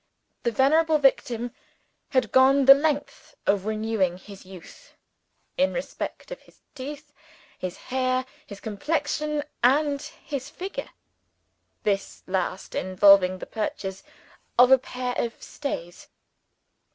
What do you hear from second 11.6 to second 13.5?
(this last involving the